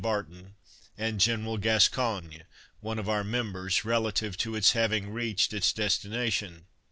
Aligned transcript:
Barton, 0.03 0.55
and 0.97 1.19
General 1.19 1.59
Gascoigne, 1.59 2.41
one 2.79 2.97
of 2.97 3.07
our 3.07 3.23
members, 3.23 3.85
relative 3.85 4.35
to 4.37 4.55
its 4.55 4.71
having 4.71 5.11
reached 5.11 5.53
its 5.53 5.71
destination. 5.71 6.65